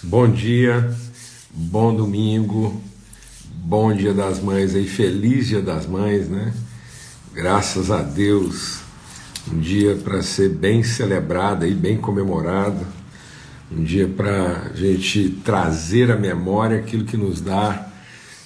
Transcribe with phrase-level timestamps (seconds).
[0.00, 0.94] Bom dia,
[1.50, 2.80] bom domingo,
[3.52, 6.54] bom dia das mães aí, feliz dia das mães, né?
[7.32, 8.78] Graças a Deus,
[9.52, 12.86] um dia para ser bem celebrado e bem comemorado,
[13.72, 17.88] um dia para a gente trazer à memória aquilo que nos dá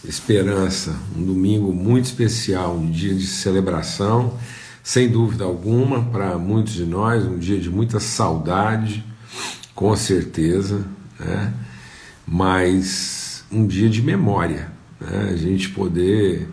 [0.07, 4.39] esperança, um domingo muito especial, um dia de celebração,
[4.83, 9.05] sem dúvida alguma, para muitos de nós, um dia de muita saudade,
[9.75, 10.83] com certeza,
[11.25, 11.53] né?
[12.27, 15.31] mas um dia de memória, né?
[15.33, 16.49] a gente poder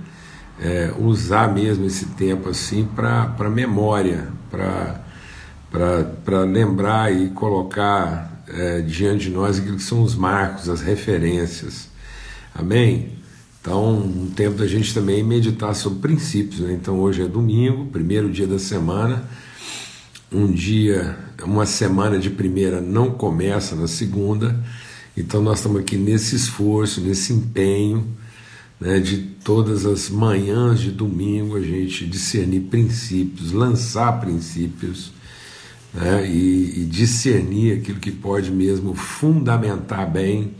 [0.59, 9.31] é, usar mesmo esse tempo assim para memória, para lembrar e colocar é, diante de
[9.31, 11.87] nós aquilo que são os marcos, as referências.
[12.53, 13.19] Amém?
[13.61, 16.61] Então, um tempo da gente também meditar sobre princípios.
[16.61, 16.73] Né?
[16.73, 19.23] Então, hoje é domingo, primeiro dia da semana.
[20.31, 24.63] Um dia, uma semana de primeira não começa na segunda.
[25.15, 28.07] Então nós estamos aqui nesse esforço, nesse empenho,
[28.79, 35.11] né, de todas as manhãs de domingo a gente discernir princípios, lançar princípios
[35.93, 40.53] né, e, e discernir aquilo que pode mesmo fundamentar bem,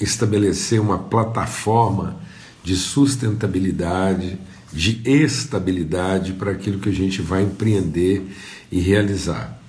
[0.00, 2.20] estabelecer uma plataforma
[2.62, 4.38] de sustentabilidade,
[4.72, 8.26] de estabilidade para aquilo que a gente vai empreender
[8.72, 9.63] e realizar.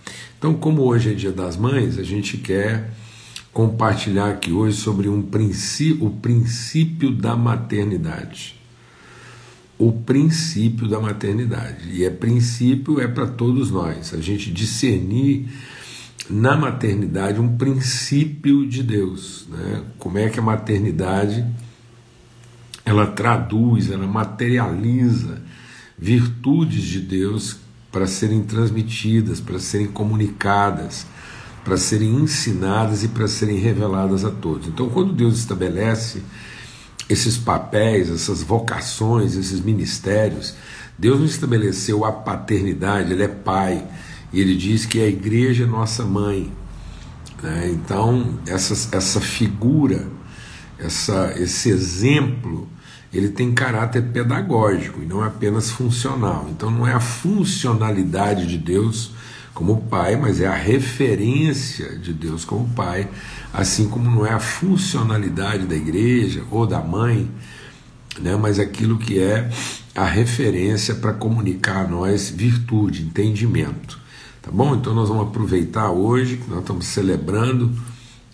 [0.45, 2.91] Então, como hoje é Dia das Mães, a gente quer
[3.51, 8.53] compartilhar aqui hoje sobre um princípio, o princípio da maternidade.
[9.75, 11.89] O princípio da maternidade.
[11.89, 14.13] E é princípio é para todos nós.
[14.13, 15.47] A gente discernir
[16.29, 19.83] na maternidade um princípio de Deus, né?
[19.97, 21.43] Como é que a maternidade
[22.85, 25.41] ela traduz, ela materializa
[25.97, 27.64] virtudes de Deus
[27.95, 31.05] para serem transmitidas, para serem comunicadas,
[31.63, 34.67] para serem ensinadas e para serem reveladas a todos.
[34.67, 36.21] Então, quando Deus estabelece
[37.07, 40.55] esses papéis, essas vocações, esses ministérios,
[40.99, 43.87] Deus não estabeleceu a paternidade, Ele é Pai,
[44.33, 46.51] e Ele diz que a igreja é nossa mãe.
[47.41, 47.69] Né?
[47.71, 50.05] Então, essa, essa figura,
[50.77, 52.67] essa, esse exemplo,
[53.17, 56.47] ele tem caráter pedagógico e não apenas funcional.
[56.51, 59.11] Então, não é a funcionalidade de Deus
[59.53, 63.07] como Pai, mas é a referência de Deus como Pai,
[63.53, 67.31] assim como não é a funcionalidade da igreja ou da mãe,
[68.19, 69.49] né, mas aquilo que é
[69.95, 73.97] a referência para comunicar a nós virtude, entendimento.
[74.41, 74.75] Tá bom?
[74.75, 77.71] Então nós vamos aproveitar hoje, nós estamos celebrando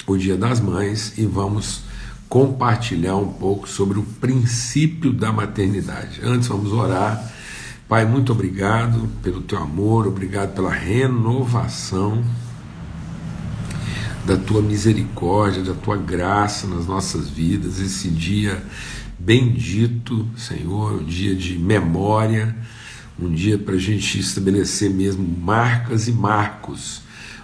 [0.08, 1.84] o Dia das Mães e vamos
[2.31, 6.22] compartilhar um pouco sobre o princípio da maternidade.
[6.24, 7.31] Antes vamos orar
[7.92, 12.24] Pai, muito obrigado pelo teu amor, obrigado pela renovação
[14.25, 18.64] da tua misericórdia, da tua graça nas nossas vidas, esse dia
[19.20, 22.56] bendito, Senhor, um dia de memória,
[23.20, 27.02] um dia para a gente estabelecer mesmo marcas e marcos,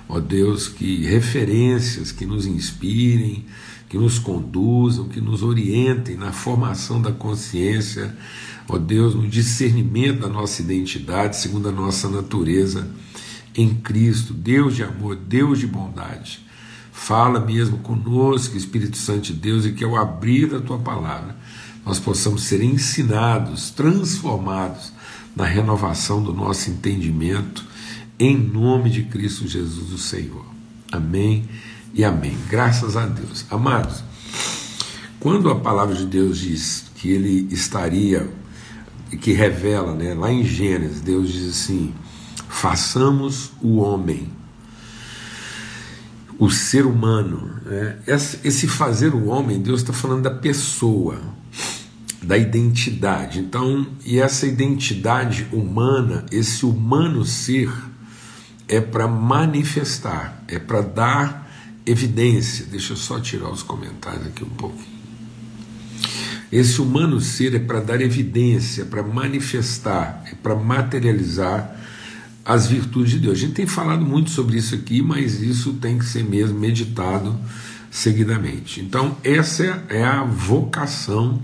[0.07, 3.45] ó Deus, que referências que nos inspirem,
[3.89, 8.15] que nos conduzam, que nos orientem na formação da consciência
[8.67, 12.87] ó Deus, no discernimento da nossa identidade, segundo a nossa natureza
[13.55, 16.45] em Cristo, Deus de amor, Deus de bondade.
[16.91, 21.35] Fala mesmo conosco, Espírito Santo de Deus, e que ao abrir da tua palavra
[21.85, 24.91] nós possamos ser ensinados, transformados
[25.35, 27.65] na renovação do nosso entendimento,
[28.19, 30.45] em nome de Cristo Jesus, o Senhor.
[30.91, 31.47] Amém
[31.93, 32.37] e amém.
[32.49, 33.45] Graças a Deus.
[33.49, 34.03] Amados,
[35.19, 38.29] quando a palavra de Deus diz que ele estaria
[39.21, 41.93] que revela, né, lá em Gênesis, Deus diz assim:
[42.49, 44.27] façamos o homem,
[46.37, 47.61] o ser humano.
[47.65, 47.97] Né?
[48.07, 51.19] Esse fazer o homem, Deus está falando da pessoa,
[52.21, 53.39] da identidade.
[53.39, 57.71] Então, e essa identidade humana, esse humano ser,
[58.67, 61.46] é para manifestar, é para dar
[61.87, 62.65] evidência.
[62.69, 64.97] Deixa eu só tirar os comentários aqui um pouquinho.
[66.51, 71.75] Esse humano ser é para dar evidência, para manifestar, é para materializar
[72.45, 73.37] as virtudes de Deus.
[73.37, 77.37] A gente tem falado muito sobre isso aqui, mas isso tem que ser mesmo meditado
[77.91, 78.79] seguidamente.
[78.79, 81.41] Então, essa é a vocação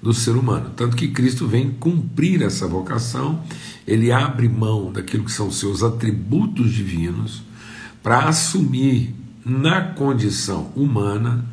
[0.00, 0.70] do ser humano.
[0.76, 3.42] Tanto que Cristo vem cumprir essa vocação,
[3.86, 7.42] ele abre mão daquilo que são seus atributos divinos
[8.02, 11.44] para assumir na condição humana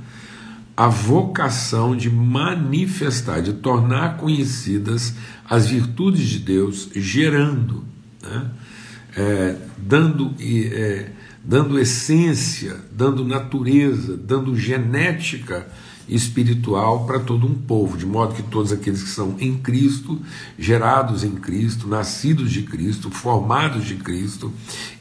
[0.75, 5.13] a vocação de manifestar, de tornar conhecidas
[5.47, 7.83] as virtudes de Deus, gerando,
[8.21, 8.49] né?
[9.15, 11.11] é, dando, é,
[11.43, 15.67] dando essência, dando natureza, dando genética
[16.12, 20.19] espiritual para todo um povo, de modo que todos aqueles que são em Cristo,
[20.60, 24.52] gerados em Cristo, nascidos de Cristo, formados de Cristo,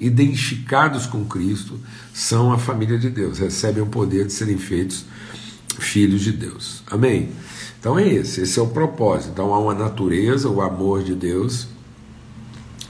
[0.00, 1.78] identificados com Cristo,
[2.14, 5.04] são a família de Deus, recebem o poder de serem feitos
[5.80, 6.82] filhos de Deus.
[6.88, 7.30] Amém?
[7.80, 9.30] Então é esse, esse é o propósito.
[9.32, 11.66] Então há uma natureza, o amor de Deus,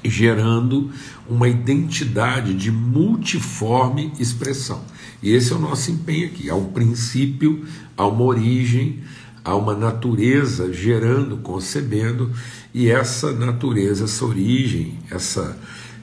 [0.05, 0.91] gerando
[1.29, 4.83] uma identidade de multiforme expressão.
[5.23, 6.49] E esse é o nosso empenho aqui.
[6.49, 9.01] Há um princípio, há uma origem,
[9.45, 12.31] há uma natureza gerando, concebendo,
[12.73, 15.57] e essa natureza, essa origem, essa,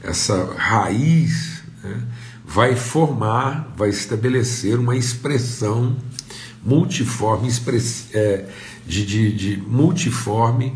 [0.04, 2.02] essa raiz, né,
[2.46, 5.96] vai formar, vai estabelecer uma expressão
[6.64, 8.46] multiforme, express, é,
[8.86, 10.76] de, de, de, multiforme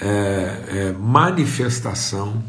[0.00, 2.42] é, é, manifestação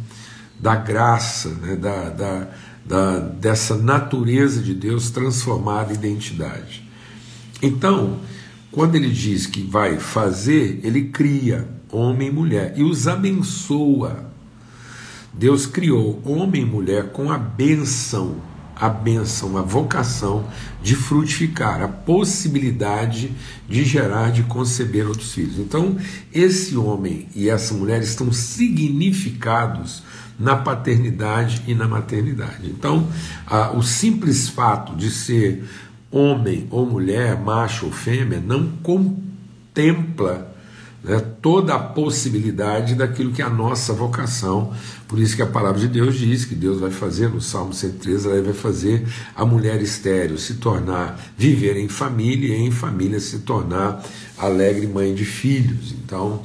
[0.59, 2.47] da graça, né, da, da
[2.85, 6.87] da, dessa natureza de Deus transformada em identidade.
[7.61, 8.19] Então,
[8.71, 14.31] quando ele diz que vai fazer, ele cria homem e mulher e os abençoa.
[15.33, 18.35] Deus criou homem e mulher com a benção,
[18.75, 20.45] a benção, a vocação
[20.81, 23.31] de frutificar, a possibilidade
[23.69, 25.57] de gerar, de conceber outros filhos.
[25.57, 25.97] Então,
[26.33, 30.03] esse homem e essa mulher estão significados
[30.39, 32.69] na paternidade e na maternidade.
[32.69, 33.07] Então,
[33.45, 35.63] a, o simples fato de ser
[36.11, 40.53] homem ou mulher, macho ou fêmea, não contempla
[41.03, 44.73] né, toda a possibilidade daquilo que é a nossa vocação.
[45.07, 48.27] Por isso que a palavra de Deus diz que Deus vai fazer, no Salmo 113,
[48.27, 53.39] ela vai fazer a mulher estéreo se tornar, viver em família e em família se
[53.39, 54.03] tornar
[54.37, 55.91] alegre mãe de filhos.
[55.91, 56.41] Então,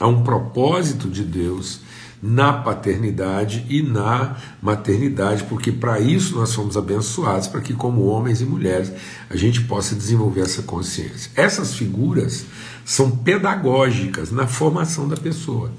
[0.00, 1.80] há um propósito de Deus
[2.22, 8.40] na paternidade e na maternidade, porque para isso nós fomos abençoados, para que, como homens
[8.40, 8.92] e mulheres,
[9.30, 11.30] a gente possa desenvolver essa consciência.
[11.36, 12.44] Essas figuras
[12.84, 15.70] são pedagógicas na formação da pessoa.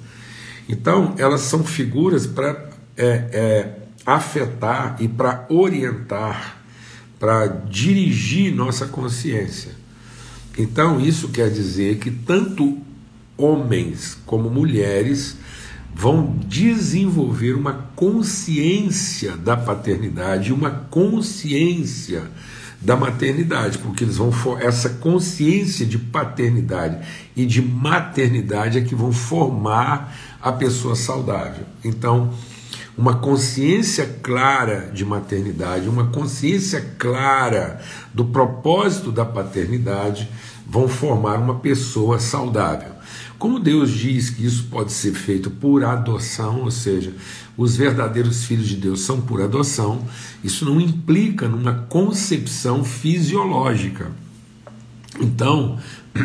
[0.68, 3.76] Então, elas são figuras para é, é,
[4.06, 6.58] afetar e para orientar,
[7.20, 9.72] para dirigir nossa consciência.
[10.58, 12.78] Então, isso quer dizer que tanto
[13.38, 15.38] homens como mulheres
[15.94, 22.24] vão desenvolver uma consciência da paternidade, uma consciência
[22.82, 27.06] da maternidade, porque eles vão essa consciência de paternidade
[27.36, 31.66] e de maternidade é que vão formar a pessoa saudável.
[31.84, 32.32] Então,
[32.98, 37.82] uma consciência clara de maternidade, uma consciência clara
[38.14, 40.30] do propósito da paternidade
[40.68, 42.99] vão formar uma pessoa saudável.
[43.40, 47.14] Como Deus diz que isso pode ser feito por adoção, ou seja,
[47.56, 50.06] os verdadeiros filhos de Deus são por adoção,
[50.44, 54.12] isso não implica numa concepção fisiológica.
[55.22, 55.80] Então,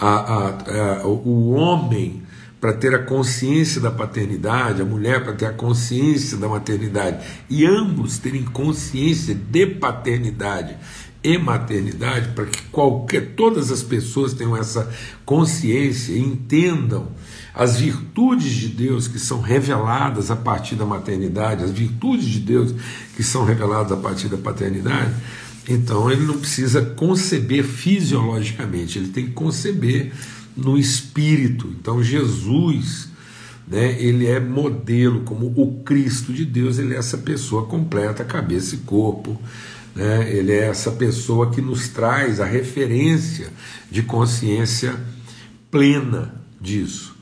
[0.00, 0.48] a, a,
[1.02, 2.24] a, o homem,
[2.60, 7.64] para ter a consciência da paternidade, a mulher para ter a consciência da maternidade, e
[7.64, 10.76] ambos terem consciência de paternidade
[11.22, 14.90] e maternidade, para que qualquer, todas as pessoas tenham essa
[15.24, 17.08] consciência e entendam
[17.54, 22.72] as virtudes de Deus que são reveladas a partir da maternidade, as virtudes de Deus
[23.16, 25.12] que são reveladas a partir da paternidade,
[25.68, 30.12] então ele não precisa conceber fisiologicamente, ele tem que conceber
[30.56, 31.74] no espírito.
[31.80, 33.08] Então Jesus,
[33.66, 38.76] né, ele é modelo como o Cristo de Deus, ele é essa pessoa completa, cabeça
[38.76, 39.38] e corpo
[39.98, 40.32] né?
[40.32, 43.52] Ele é essa pessoa que nos traz a referência
[43.90, 44.94] de consciência
[45.72, 47.16] plena disso.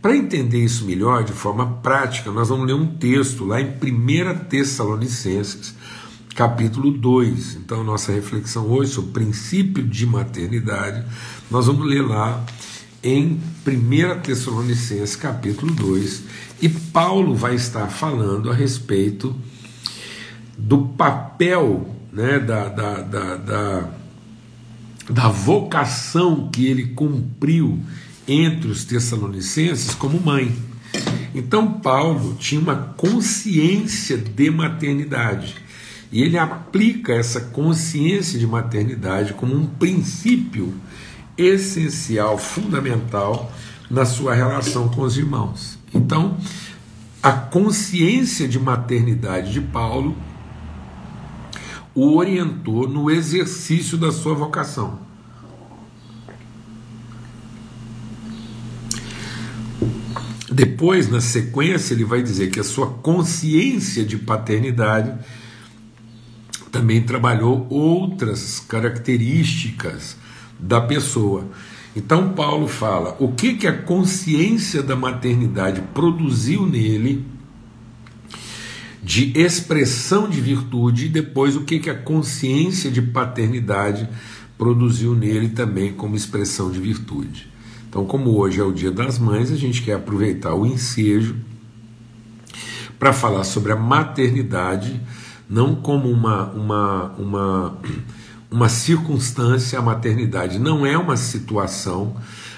[0.00, 4.44] Para entender isso melhor, de forma prática, nós vamos ler um texto lá em 1
[4.48, 5.74] Tessalonicenses,
[6.34, 7.56] capítulo 2.
[7.56, 11.04] Então, nossa reflexão hoje sobre o princípio de maternidade,
[11.50, 12.42] nós vamos ler lá
[13.02, 16.22] em 1 Tessalonicenses, capítulo 2,
[16.62, 19.34] e Paulo vai estar falando a respeito
[20.56, 23.88] do papel né, da, da, da, da,
[25.08, 27.78] da vocação que ele cumpriu
[28.26, 30.52] entre os Tessalonicenses como mãe.
[31.34, 35.54] Então, Paulo tinha uma consciência de maternidade.
[36.12, 40.74] E ele aplica essa consciência de maternidade como um princípio
[41.38, 43.52] essencial, fundamental
[43.88, 45.78] na sua relação com os irmãos.
[45.94, 46.36] Então,
[47.22, 50.16] a consciência de maternidade de Paulo
[52.00, 55.00] o orientou no exercício da sua vocação.
[60.50, 65.12] Depois, na sequência, ele vai dizer que a sua consciência de paternidade
[66.72, 70.16] também trabalhou outras características
[70.58, 71.44] da pessoa.
[71.94, 77.26] Então Paulo fala o que que a consciência da maternidade produziu nele
[79.02, 84.08] de expressão de virtude e depois o que que a consciência de paternidade
[84.58, 87.50] produziu nele também como expressão de virtude.
[87.88, 91.34] Então, como hoje é o Dia das Mães, a gente quer aproveitar o ensejo
[92.98, 95.00] para falar sobre a maternidade,
[95.48, 97.78] não como uma, uma, uma,
[98.50, 102.14] uma circunstância, a maternidade não é uma situação,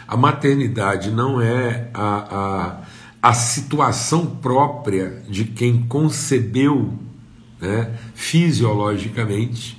[0.07, 2.81] a maternidade não é a, a,
[3.23, 6.99] a situação própria de quem concebeu
[7.61, 9.79] né, fisiologicamente.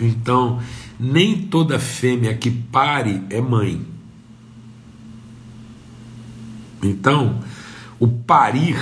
[0.00, 0.60] Então,
[0.98, 3.86] nem toda fêmea que pare é mãe.
[6.82, 7.40] Então,
[8.00, 8.76] o parir,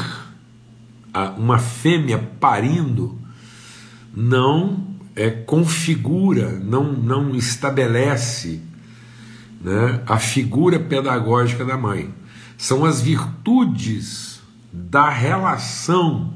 [1.36, 3.18] uma fêmea parindo,
[4.16, 8.60] não é, configura, não, não estabelece
[9.60, 12.12] né, a figura pedagógica da mãe.
[12.56, 14.40] São as virtudes
[14.72, 16.32] da relação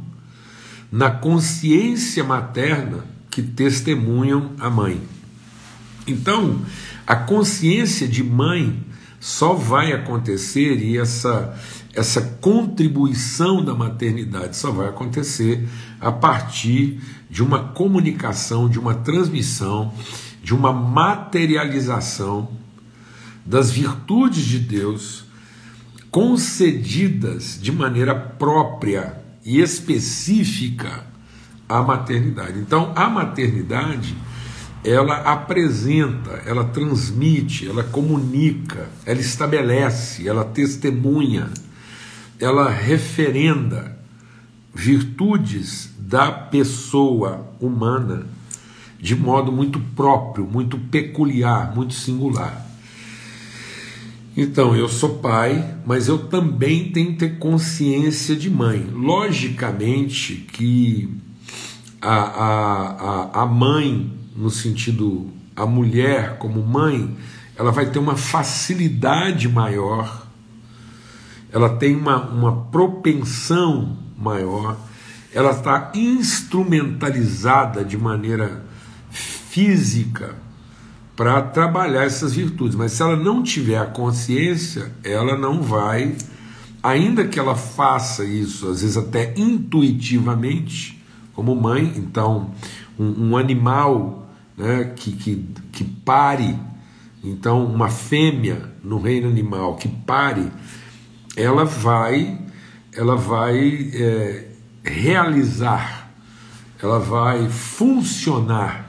[0.91, 5.01] na consciência materna que testemunham a mãe.
[6.07, 6.61] Então,
[7.07, 8.83] a consciência de mãe
[9.21, 11.57] só vai acontecer e essa
[11.95, 15.69] essa contribuição da maternidade só vai acontecer
[16.01, 19.93] a partir de uma comunicação, de uma transmissão,
[20.43, 22.51] de uma materialização
[23.45, 25.25] das virtudes de Deus
[26.11, 31.07] concedidas de maneira própria e específica
[31.69, 32.59] à maternidade.
[32.59, 34.17] Então, a maternidade
[34.85, 41.51] ela apresenta, ela transmite, ela comunica, ela estabelece, ela testemunha,
[42.41, 43.99] ela referenda
[44.75, 48.27] virtudes da pessoa humana
[49.01, 52.68] de modo muito próprio, muito peculiar, muito singular.
[54.41, 58.89] Então, eu sou pai, mas eu também tenho que ter consciência de mãe.
[58.93, 61.13] Logicamente que
[62.01, 67.17] a, a, a, mãe no sentido a mulher como mãe,
[67.57, 70.29] ela vai ter uma facilidade maior,
[71.51, 74.77] ela tem uma, uma propensão maior,
[75.35, 78.65] ela está instrumentalizada de maneira
[79.11, 80.37] física
[81.19, 86.17] para trabalhar essas virtudes, mas se ela não tiver a consciência, ela não vai,
[86.81, 91.03] ainda que ela faça isso, às vezes até intuitivamente,
[91.35, 92.53] como mãe, então
[92.97, 96.57] um, um animal né, que, que, que pare,
[97.25, 100.53] então uma fêmea no reino animal que pare,
[101.37, 102.39] ela vai,
[102.93, 104.51] ela vai é,
[104.85, 106.13] realizar,
[106.81, 108.88] ela vai funcionar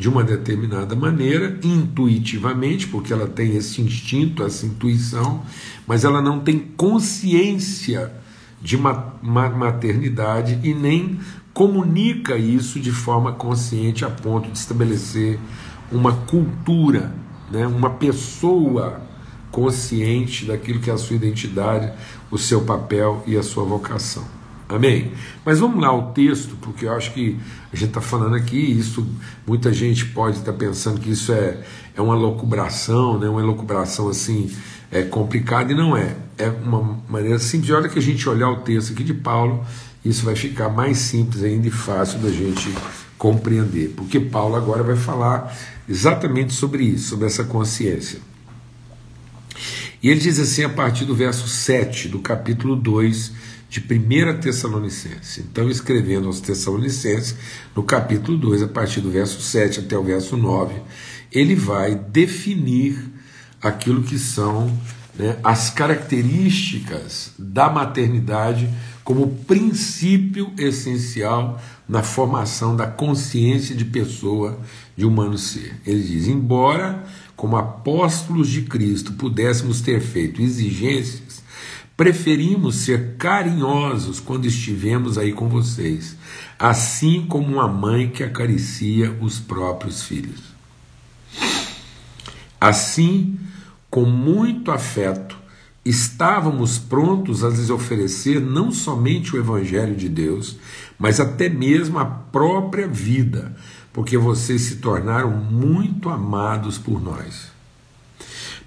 [0.00, 5.42] de uma determinada maneira, intuitivamente, porque ela tem esse instinto, essa intuição,
[5.86, 8.10] mas ela não tem consciência
[8.62, 11.20] de maternidade e nem
[11.52, 15.38] comunica isso de forma consciente a ponto de estabelecer
[15.92, 17.14] uma cultura,
[17.50, 19.02] né, uma pessoa
[19.50, 21.92] consciente daquilo que é a sua identidade,
[22.30, 24.39] o seu papel e a sua vocação.
[24.70, 25.12] Amém?
[25.44, 27.36] Mas vamos lá ao texto, porque eu acho que
[27.72, 29.04] a gente está falando aqui, isso
[29.44, 31.58] muita gente pode estar tá pensando que isso é,
[31.96, 34.50] é uma locubração, né, uma elucubração assim
[34.92, 36.16] é complicada, e não é.
[36.38, 37.82] É uma maneira simples.
[37.82, 39.64] De que a gente olhar o texto aqui de Paulo,
[40.04, 42.72] isso vai ficar mais simples ainda e fácil da gente
[43.18, 45.54] compreender, porque Paulo agora vai falar
[45.88, 48.18] exatamente sobre isso, sobre essa consciência.
[50.02, 53.32] E ele diz assim a partir do verso 7 do capítulo 2
[53.70, 55.38] de 1 Tessalonicenses.
[55.38, 57.36] Então, escrevendo aos Tessalonicenses,
[57.74, 60.74] no capítulo 2, a partir do verso 7 até o verso 9,
[61.30, 62.98] ele vai definir
[63.62, 64.76] aquilo que são
[65.16, 68.68] né, as características da maternidade
[69.04, 74.58] como princípio essencial na formação da consciência de pessoa,
[74.96, 75.80] de humano ser.
[75.86, 77.04] Ele diz: embora,
[77.36, 81.22] como apóstolos de Cristo, pudéssemos ter feito exigências,
[82.00, 86.16] preferimos ser carinhosos quando estivemos aí com vocês,
[86.58, 90.40] assim como uma mãe que acaricia os próprios filhos.
[92.58, 93.38] Assim,
[93.90, 95.36] com muito afeto,
[95.84, 100.56] estávamos prontos a lhes oferecer não somente o Evangelho de Deus,
[100.98, 103.54] mas até mesmo a própria vida,
[103.92, 107.48] porque vocês se tornaram muito amados por nós.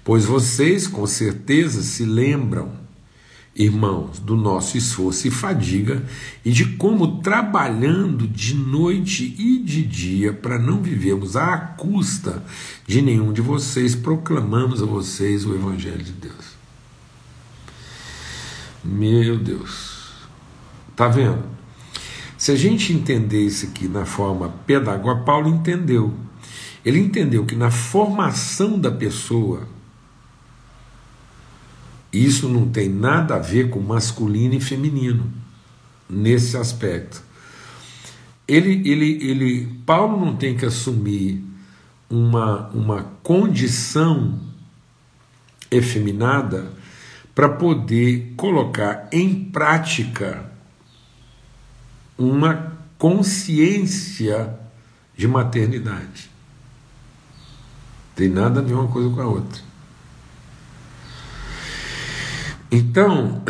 [0.04, 2.83] Pois vocês, com certeza, se lembram
[3.54, 6.04] irmãos, do nosso esforço e fadiga
[6.44, 12.44] e de como trabalhando de noite e de dia para não vivermos à custa
[12.86, 16.54] de nenhum de vocês, proclamamos a vocês o Evangelho de Deus.
[18.84, 20.12] Meu Deus,
[20.96, 21.42] tá vendo?
[22.36, 26.12] Se a gente entender isso aqui na forma pedagógica, Paulo entendeu.
[26.84, 29.66] Ele entendeu que na formação da pessoa,
[32.18, 35.32] isso não tem nada a ver com masculino e feminino
[36.08, 37.22] nesse aspecto.
[38.46, 41.42] Ele, ele, ele, Paulo não tem que assumir
[42.08, 44.38] uma, uma condição
[45.70, 46.72] efeminada
[47.34, 50.52] para poder colocar em prática
[52.16, 54.54] uma consciência
[55.16, 56.30] de maternidade.
[58.14, 59.73] Tem nada a ver uma coisa com a outra.
[62.70, 63.42] Então,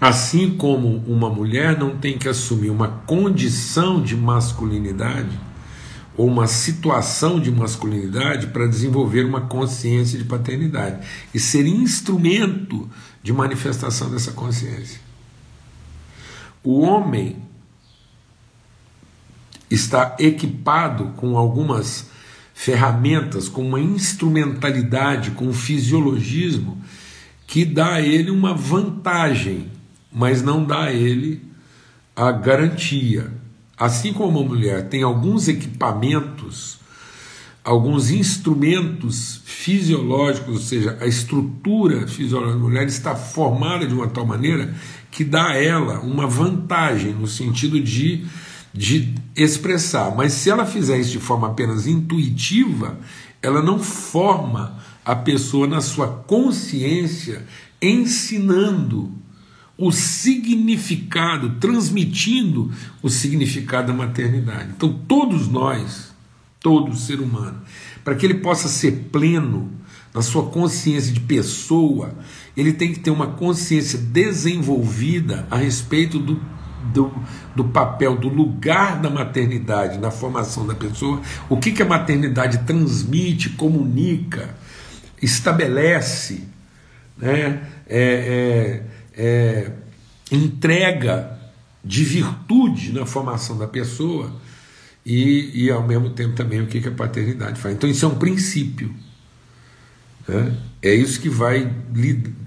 [0.00, 5.38] assim como uma mulher não tem que assumir uma condição de masculinidade
[6.16, 12.88] ou uma situação de masculinidade para desenvolver uma consciência de paternidade e ser instrumento
[13.22, 15.00] de manifestação dessa consciência.
[16.64, 17.36] O homem
[19.70, 22.08] está equipado com algumas
[22.58, 26.82] ferramentas, com uma instrumentalidade, com um fisiologismo
[27.46, 29.70] que dá a ele uma vantagem,
[30.10, 31.42] mas não dá a ele
[32.16, 33.30] a garantia.
[33.76, 36.78] Assim como a mulher tem alguns equipamentos,
[37.62, 44.24] alguns instrumentos fisiológicos, ou seja, a estrutura fisiológica da mulher está formada de uma tal
[44.24, 44.74] maneira
[45.10, 48.24] que dá a ela uma vantagem no sentido de
[48.76, 52.98] de expressar, mas se ela fizer isso de forma apenas intuitiva,
[53.40, 57.46] ela não forma a pessoa na sua consciência,
[57.80, 59.12] ensinando
[59.78, 62.70] o significado, transmitindo
[63.02, 64.72] o significado da maternidade.
[64.76, 66.14] Então, todos nós,
[66.60, 67.62] todo ser humano,
[68.04, 69.70] para que ele possa ser pleno
[70.12, 72.14] na sua consciência de pessoa,
[72.56, 76.40] ele tem que ter uma consciência desenvolvida a respeito do
[76.92, 77.12] do,
[77.54, 82.58] do papel, do lugar da maternidade na formação da pessoa, o que, que a maternidade
[82.58, 84.54] transmite, comunica,
[85.20, 86.44] estabelece,
[87.16, 88.82] né, é,
[89.16, 89.72] é, é,
[90.30, 91.38] entrega
[91.84, 94.32] de virtude na formação da pessoa
[95.04, 97.74] e, e ao mesmo tempo também o que, que a paternidade faz.
[97.74, 98.92] Então, isso é um princípio.
[100.26, 100.56] Né?
[100.82, 101.72] É isso que vai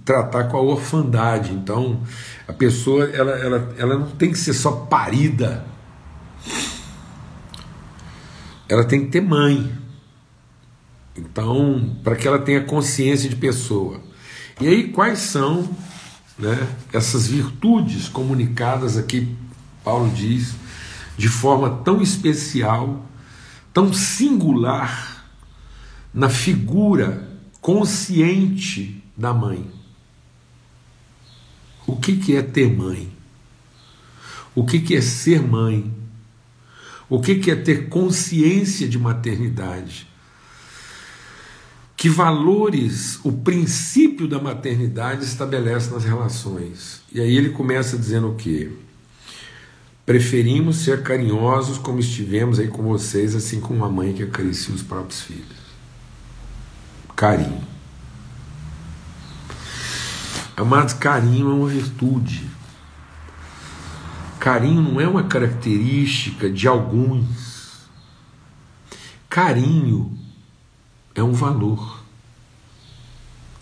[0.03, 1.53] tratar com a orfandade.
[1.53, 2.01] Então,
[2.47, 5.65] a pessoa ela, ela, ela não tem que ser só parida,
[8.67, 9.71] ela tem que ter mãe.
[11.15, 13.99] Então, para que ela tenha consciência de pessoa.
[14.61, 15.69] E aí, quais são
[16.37, 19.35] né, essas virtudes comunicadas aqui,
[19.83, 20.55] Paulo diz,
[21.17, 23.05] de forma tão especial,
[23.73, 25.25] tão singular,
[26.13, 27.28] na figura
[27.69, 29.63] consciente da mãe.
[31.85, 33.11] O que, que é ter mãe?
[34.55, 35.93] O que, que é ser mãe?
[37.07, 40.07] O que, que é ter consciência de maternidade?
[41.95, 47.03] Que valores o princípio da maternidade estabelece nas relações?
[47.11, 48.71] E aí ele começa dizendo o quê?
[50.07, 54.81] Preferimos ser carinhosos como estivemos aí com vocês, assim como uma mãe que acaricia os
[54.81, 55.58] próprios filhos
[57.19, 57.67] carinho.
[60.55, 62.49] Amados, carinho é uma virtude.
[64.39, 67.89] Carinho não é uma característica de alguns.
[69.29, 70.17] Carinho
[71.13, 72.01] é um valor.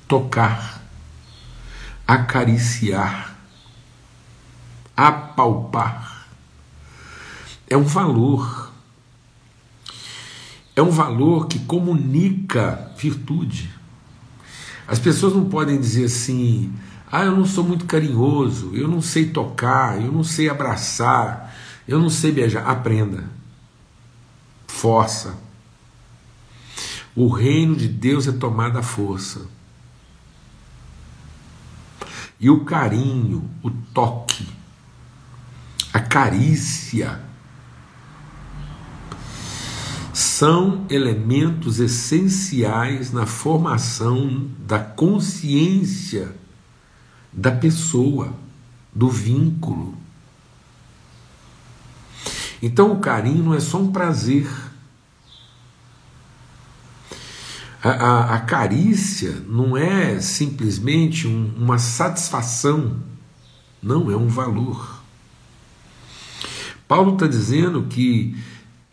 [0.07, 0.83] Tocar,
[2.07, 3.35] acariciar,
[4.95, 6.27] apalpar
[7.67, 8.66] é um valor
[10.77, 13.67] é um valor que comunica virtude.
[14.87, 16.71] As pessoas não podem dizer assim:
[17.11, 21.51] ah, eu não sou muito carinhoso, eu não sei tocar, eu não sei abraçar,
[21.87, 22.69] eu não sei beijar.
[22.69, 23.23] Aprenda.
[24.67, 25.35] Força.
[27.15, 29.47] O reino de Deus é tomada força.
[32.39, 34.47] E o carinho, o toque,
[35.91, 37.26] a carícia,
[40.38, 46.36] são elementos essenciais na formação da consciência
[47.34, 48.32] da pessoa,
[48.93, 49.97] do vínculo.
[52.62, 54.47] Então o carinho não é só um prazer.
[57.82, 63.02] A, a, a carícia não é simplesmente um, uma satisfação,
[63.82, 65.02] não, é um valor.
[66.88, 68.38] Paulo está dizendo que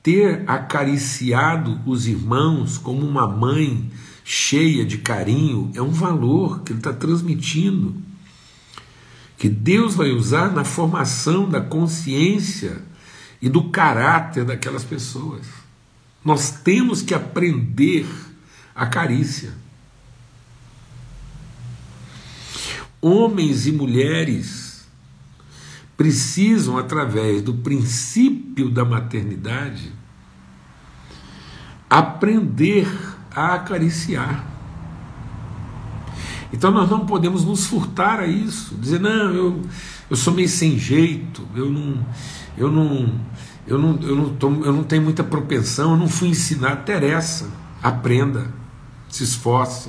[0.04, 3.90] ter acariciado os irmãos como uma mãe
[4.22, 7.96] cheia de carinho é um valor que ele está transmitindo,
[9.38, 12.82] que Deus vai usar na formação da consciência
[13.40, 15.46] e do caráter daquelas pessoas.
[16.22, 18.06] Nós temos que aprender
[18.74, 19.54] a carícia.
[23.00, 24.86] Homens e mulheres
[25.96, 29.93] precisam, através do princípio da maternidade,
[31.98, 32.88] aprender
[33.34, 34.44] a acariciar.
[36.52, 39.62] Então nós não podemos nos furtar a isso, dizer, não, eu,
[40.10, 42.06] eu sou meio sem jeito, eu não,
[42.56, 43.14] eu não,
[43.66, 47.48] eu não, eu não, tô, eu não tenho muita propensão, eu não fui ensinado, interessa,
[47.82, 48.52] aprenda
[49.08, 49.88] se esforce,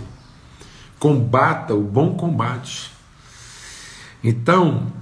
[1.00, 2.92] combata o bom combate.
[4.24, 4.94] Então,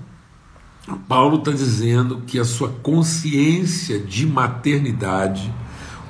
[1.07, 5.53] Paulo está dizendo que a sua consciência de maternidade,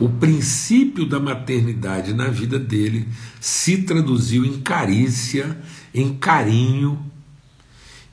[0.03, 3.07] o princípio da maternidade na vida dele,
[3.39, 5.57] se traduziu em carícia,
[5.93, 7.01] em carinho,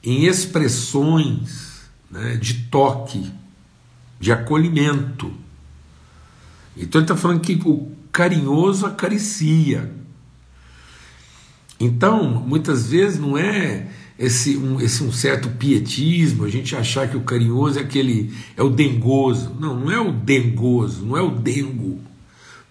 [0.01, 3.29] em expressões né, de toque,
[4.21, 5.33] de acolhimento.
[6.77, 9.93] Então ele está falando que o carinhoso acaricia.
[11.77, 13.89] Então, muitas vezes não é
[14.21, 18.61] esse um, esse um certo pietismo, a gente achar que o carinhoso é aquele é
[18.61, 19.51] o dengoso.
[19.59, 21.99] Não, não é o dengoso, não é o dengo.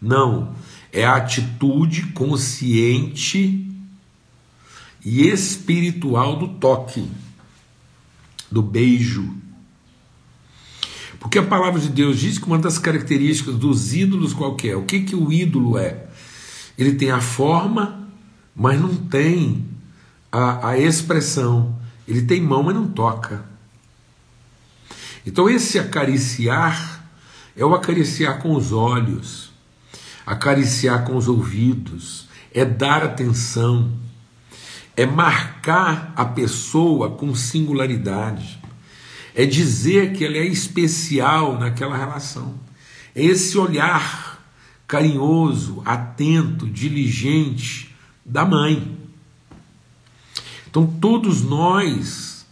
[0.00, 0.54] Não,
[0.92, 3.68] é a atitude consciente
[5.04, 7.04] e espiritual do toque,
[8.50, 9.34] do beijo,
[11.18, 15.00] porque a palavra de Deus diz que uma das características dos ídolos qualquer, o que,
[15.00, 16.06] que o ídolo é?
[16.78, 18.08] Ele tem a forma,
[18.56, 19.69] mas não tem
[20.30, 21.78] a, a expressão.
[22.06, 23.44] Ele tem mão, mas não toca.
[25.26, 27.04] Então, esse acariciar
[27.56, 29.52] é o acariciar com os olhos,
[30.24, 33.92] acariciar com os ouvidos, é dar atenção,
[34.96, 38.60] é marcar a pessoa com singularidade
[39.34, 42.54] é dizer que ele é especial naquela relação.
[43.14, 44.38] É esse olhar
[44.86, 48.98] carinhoso, atento, diligente da mãe.
[50.70, 52.46] Então todos nós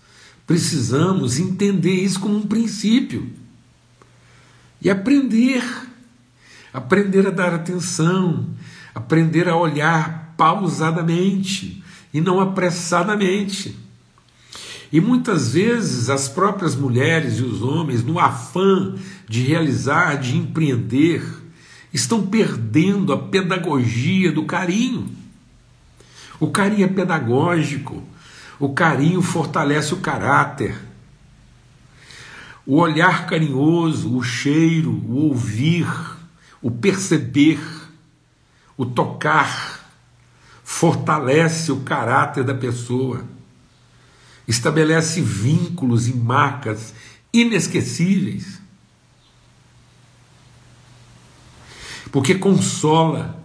[0.46, 3.30] precisamos entender isso como um princípio
[4.82, 5.64] e aprender,
[6.72, 8.46] aprender a dar atenção,
[8.94, 13.76] aprender a olhar pausadamente e não apressadamente.
[14.90, 18.94] E muitas vezes as próprias mulheres e os homens, no afã
[19.28, 21.22] de realizar, de empreender,
[21.92, 25.08] estão perdendo a pedagogia do carinho.
[26.40, 28.02] O carinho é pedagógico,
[28.58, 30.76] o carinho fortalece o caráter.
[32.66, 35.88] O olhar carinhoso, o cheiro, o ouvir,
[36.60, 37.60] o perceber,
[38.76, 39.80] o tocar,
[40.62, 43.24] fortalece o caráter da pessoa
[44.48, 46.94] estabelece vínculos e marcas
[47.30, 48.58] inesquecíveis.
[52.10, 53.38] Porque consola,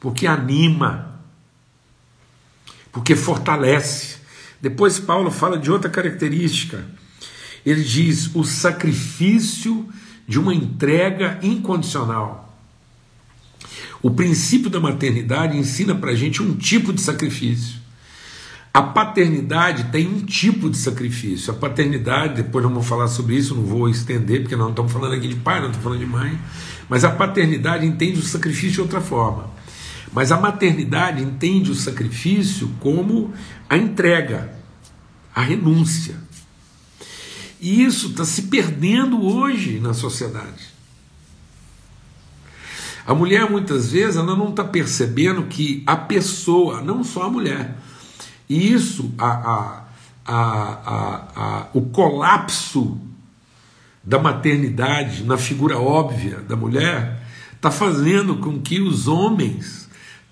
[0.00, 1.17] porque anima,
[2.92, 4.16] porque fortalece.
[4.60, 6.84] Depois Paulo fala de outra característica.
[7.64, 9.88] Ele diz o sacrifício
[10.26, 12.56] de uma entrega incondicional.
[14.02, 17.78] O princípio da maternidade ensina para a gente um tipo de sacrifício.
[18.72, 21.52] A paternidade tem um tipo de sacrifício.
[21.52, 25.14] A paternidade, depois vamos falar sobre isso, não vou estender, porque nós não estamos falando
[25.14, 26.38] aqui de pai, não estamos falando de mãe.
[26.88, 29.50] Mas a paternidade entende o sacrifício de outra forma.
[30.12, 33.32] Mas a maternidade entende o sacrifício como
[33.68, 34.52] a entrega,
[35.34, 36.16] a renúncia.
[37.60, 40.78] E isso está se perdendo hoje na sociedade.
[43.06, 47.76] A mulher, muitas vezes, ela não está percebendo que a pessoa, não só a mulher,
[48.48, 49.82] e isso, a,
[50.26, 53.00] a, a, o colapso
[54.04, 59.87] da maternidade na figura óbvia da mulher, está fazendo com que os homens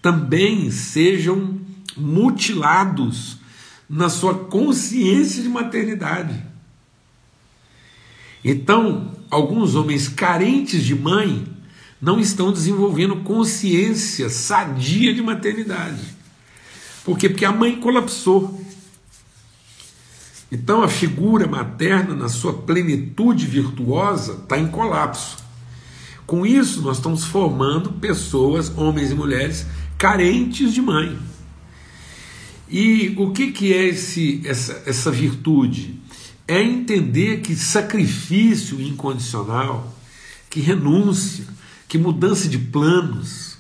[0.07, 1.59] também sejam
[1.97, 3.38] mutilados
[3.90, 6.40] na sua consciência de maternidade.
[8.45, 11.45] Então, alguns homens carentes de mãe
[12.01, 16.05] não estão desenvolvendo consciência sadia de maternidade.
[17.05, 17.29] Por quê?
[17.29, 18.64] Porque a mãe colapsou.
[20.53, 25.38] Então a figura materna, na sua plenitude virtuosa, está em colapso.
[26.25, 29.66] Com isso, nós estamos formando pessoas, homens e mulheres,
[29.98, 31.18] carentes de mãe.
[32.68, 36.00] E o que, que é esse, essa, essa virtude?
[36.48, 39.94] É entender que sacrifício incondicional,
[40.50, 41.44] que renúncia,
[41.88, 43.56] que mudança de planos,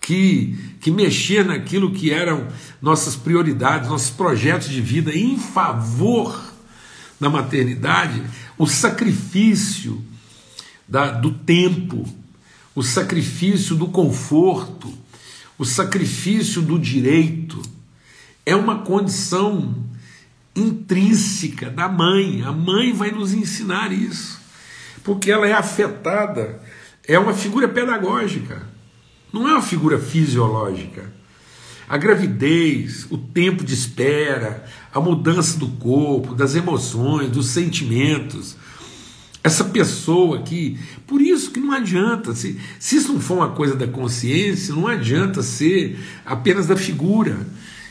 [0.00, 2.48] que, que mexer naquilo que eram
[2.82, 6.52] nossas prioridades, nossos projetos de vida em favor
[7.20, 8.22] da maternidade,
[8.58, 10.04] o sacrifício
[10.88, 12.04] da, do tempo,
[12.80, 14.90] o sacrifício do conforto,
[15.58, 17.60] o sacrifício do direito,
[18.46, 19.84] é uma condição
[20.56, 22.40] intrínseca da mãe.
[22.42, 24.40] A mãe vai nos ensinar isso,
[25.04, 26.58] porque ela é afetada,
[27.06, 28.66] é uma figura pedagógica,
[29.30, 31.12] não é uma figura fisiológica.
[31.86, 38.56] A gravidez, o tempo de espera, a mudança do corpo, das emoções, dos sentimentos,
[39.42, 40.78] essa pessoa que.
[41.06, 44.86] Por isso que não adianta, se, se isso não for uma coisa da consciência, não
[44.86, 47.38] adianta ser apenas da figura.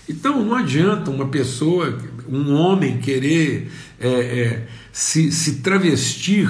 [0.08, 6.50] Então não adianta uma pessoa, um homem, querer é, é, se, se travestir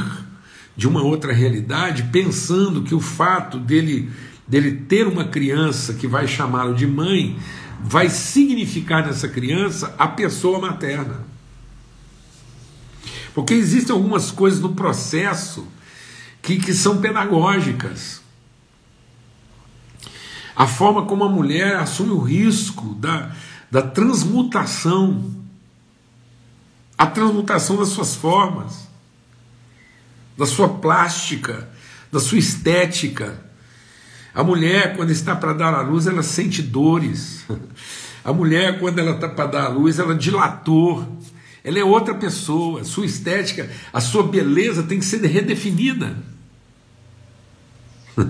[0.75, 4.09] de uma outra realidade, pensando que o fato dele,
[4.47, 7.37] dele ter uma criança que vai chamá-lo de mãe
[7.81, 11.28] vai significar nessa criança a pessoa materna.
[13.39, 15.65] Porque existem algumas coisas no processo
[16.41, 18.19] que, que são pedagógicas.
[20.53, 23.33] A forma como a mulher assume o risco da,
[23.71, 25.23] da transmutação,
[26.97, 28.89] a transmutação das suas formas,
[30.37, 31.69] da sua plástica,
[32.11, 33.41] da sua estética.
[34.35, 37.45] A mulher, quando está para dar à luz, ela sente dores.
[38.21, 41.17] A mulher, quando ela está para dar à luz, ela dilatou
[41.63, 46.17] ela é outra pessoa, sua estética, a sua beleza tem que ser redefinida.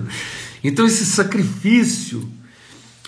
[0.62, 2.30] Então, esse sacrifício,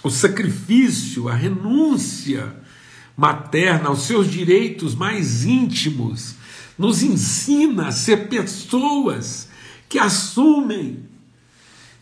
[0.02, 2.50] o sacrifício, a renúncia
[3.14, 6.34] materna aos seus direitos mais íntimos,
[6.78, 9.50] nos ensina a ser pessoas
[9.86, 11.00] que assumem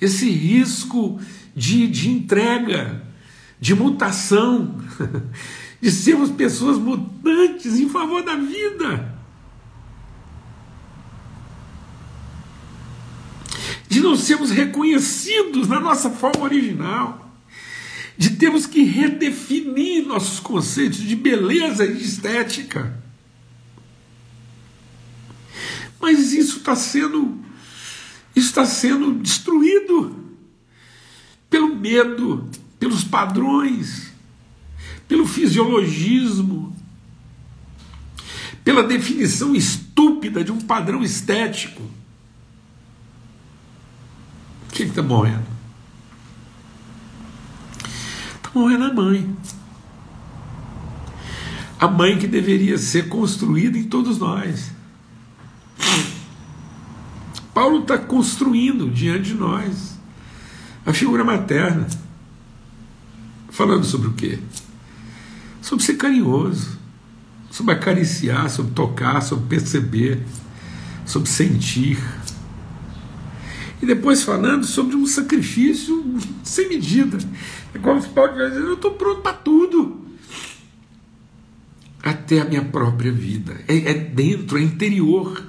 [0.01, 1.21] esse risco
[1.55, 3.03] de, de entrega,
[3.61, 4.77] de mutação,
[5.81, 9.19] de sermos pessoas mutantes em favor da vida.
[13.89, 17.35] De não sermos reconhecidos na nossa forma original.
[18.17, 23.03] De termos que redefinir nossos conceitos de beleza e de estética.
[25.99, 27.41] Mas isso está sendo
[28.35, 30.17] isso está sendo destruído
[31.49, 34.10] pelo medo, pelos padrões,
[35.11, 36.73] pelo fisiologismo,
[38.63, 41.83] pela definição estúpida de um padrão estético.
[44.69, 45.43] O que está morrendo?
[48.37, 49.37] Está morrendo a mãe.
[51.81, 54.71] A mãe que deveria ser construída em todos nós.
[57.53, 59.99] Paulo está construindo diante de nós
[60.87, 61.89] a figura materna.
[63.49, 64.39] Falando sobre o quê?
[65.71, 66.77] Sobre ser carinhoso,
[67.49, 70.21] sobre acariciar, sobre tocar, sobre perceber,
[71.07, 71.97] sobre sentir.
[73.81, 77.19] E depois falando sobre um sacrifício sem medida.
[77.73, 80.01] É como se Paulo dizer, eu estou pronto para tudo.
[82.03, 83.61] Até a minha própria vida.
[83.69, 85.41] É, é dentro, é interior.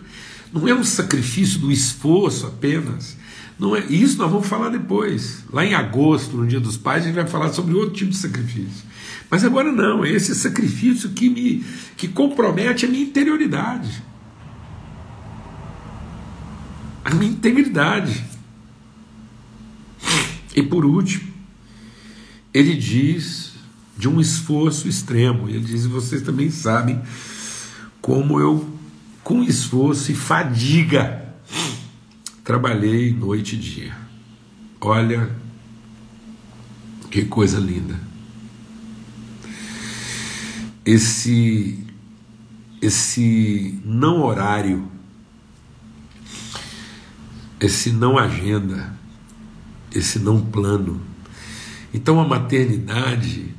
[0.54, 3.18] Não é um sacrifício do esforço apenas.
[3.58, 5.44] Não é, isso nós vamos falar depois.
[5.52, 8.18] Lá em agosto, no Dia dos Pais, a gente vai falar sobre outro tipo de
[8.18, 8.91] sacrifício.
[9.32, 11.64] Mas agora não, é esse sacrifício que me
[11.96, 14.04] que compromete a minha interioridade.
[17.06, 18.26] A minha integridade.
[20.54, 21.32] E por último,
[22.54, 23.54] ele diz
[23.98, 25.48] de um esforço extremo.
[25.48, 27.02] Ele diz: vocês também sabem
[28.02, 28.78] como eu,
[29.24, 31.34] com esforço e fadiga,
[32.44, 33.98] trabalhei noite e dia.
[34.82, 35.34] Olha
[37.10, 38.11] que coisa linda
[40.86, 41.88] esse
[42.82, 44.90] esse não horário,
[47.60, 48.98] esse não agenda,
[49.94, 51.00] esse não plano.
[51.94, 53.54] Então a maternidade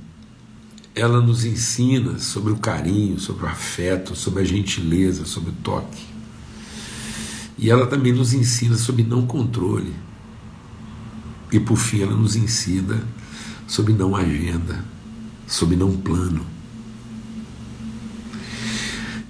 [0.95, 6.05] ela nos ensina sobre o carinho, sobre o afeto, sobre a gentileza, sobre o toque.
[7.57, 9.95] E ela também nos ensina sobre não controle.
[11.53, 13.07] E por fim ela nos ensina
[13.69, 14.85] sobre não agenda,
[15.47, 16.52] sobre não plano.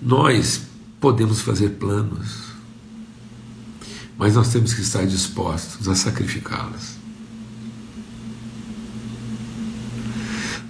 [0.02, 0.62] Nós
[1.00, 2.50] podemos fazer planos,
[4.18, 6.96] mas nós temos que estar dispostos a sacrificá-los.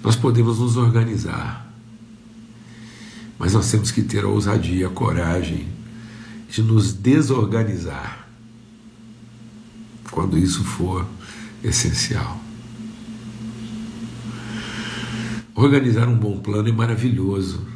[0.03, 1.67] Nós podemos nos organizar,
[3.39, 5.67] mas nós temos que ter a ousadia, a coragem
[6.47, 8.27] de nos desorganizar
[10.11, 11.07] quando isso for
[11.63, 12.39] essencial.
[15.55, 17.72] Organizar um bom plano é maravilhoso,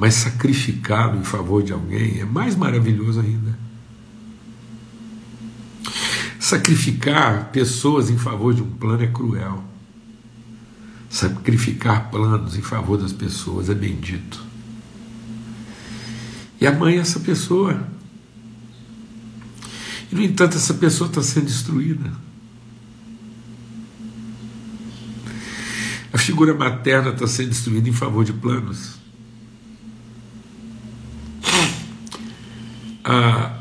[0.00, 3.54] mas sacrificá-lo em favor de alguém é mais maravilhoso ainda.
[6.38, 9.62] Sacrificar pessoas em favor de um plano é cruel.
[11.10, 14.42] Sacrificar planos em favor das pessoas é bendito.
[16.58, 17.86] E a mãe é essa pessoa.
[20.10, 22.10] E, no entanto, essa pessoa está sendo destruída.
[26.10, 28.99] A figura materna está sendo destruída em favor de planos.
[33.12, 33.58] A,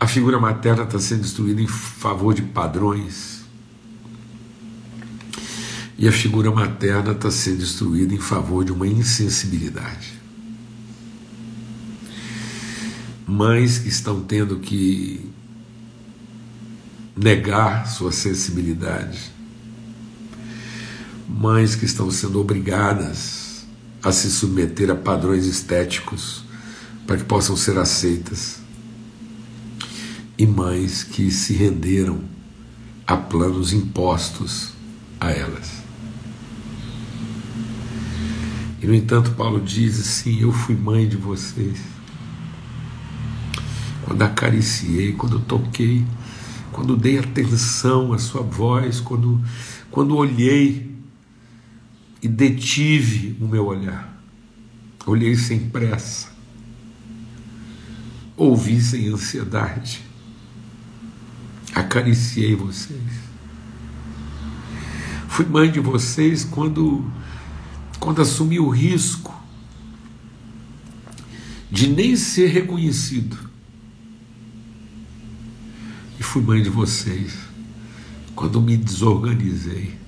[0.00, 3.44] a figura materna está sendo destruída em favor de padrões.
[5.98, 10.18] E a figura materna está sendo destruída em favor de uma insensibilidade.
[13.26, 15.30] Mães que estão tendo que
[17.14, 19.30] negar sua sensibilidade.
[21.28, 23.66] Mães que estão sendo obrigadas
[24.02, 26.44] a se submeter a padrões estéticos
[27.06, 28.64] para que possam ser aceitas
[30.38, 32.20] e mães que se renderam
[33.06, 34.72] a planos impostos
[35.18, 35.82] a elas.
[38.82, 41.80] E no entanto, Paulo diz assim: Eu fui mãe de vocês.
[44.04, 46.04] Quando acariciei, quando toquei,
[46.70, 49.42] quando dei atenção à sua voz, quando,
[49.90, 50.94] quando olhei
[52.22, 54.14] e detive o meu olhar.
[55.06, 56.28] Olhei sem pressa,
[58.36, 60.05] ouvi sem ansiedade
[61.76, 63.26] acariciei vocês.
[65.28, 67.04] Fui mãe de vocês quando,
[68.00, 69.34] quando assumi o risco
[71.70, 73.36] de nem ser reconhecido.
[76.18, 77.36] E fui mãe de vocês
[78.34, 79.98] quando me desorganizei,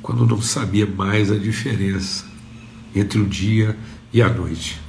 [0.00, 2.24] quando não sabia mais a diferença
[2.94, 3.78] entre o dia
[4.10, 4.80] e a noite.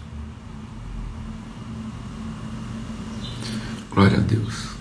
[3.91, 4.78] Glória a Deus.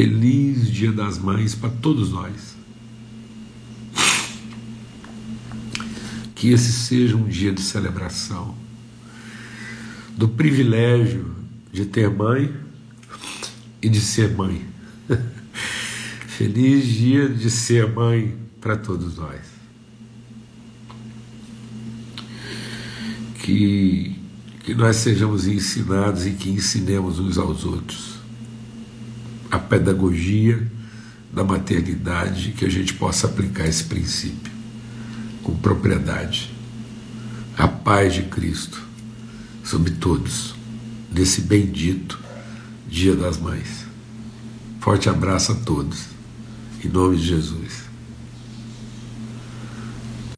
[0.00, 2.56] Feliz Dia das Mães para todos nós.
[6.34, 8.56] Que esse seja um dia de celebração
[10.16, 11.36] do privilégio
[11.70, 12.50] de ter mãe
[13.82, 14.64] e de ser mãe.
[16.28, 19.42] Feliz dia de ser mãe para todos nós.
[23.42, 24.16] Que,
[24.64, 28.09] que nós sejamos ensinados e que ensinemos uns aos outros
[29.50, 30.66] a pedagogia
[31.32, 34.52] da maternidade, que a gente possa aplicar esse princípio
[35.42, 36.52] com propriedade.
[37.56, 38.82] A paz de Cristo
[39.62, 40.54] sobre todos,
[41.12, 42.18] nesse bendito
[42.88, 43.86] Dia das Mães.
[44.80, 46.06] Forte abraço a todos,
[46.82, 47.89] em nome de Jesus.